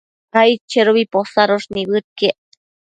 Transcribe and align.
aidchedobi 0.39 1.03
posadosh 1.13 1.67
nibëdquiec 1.73 2.37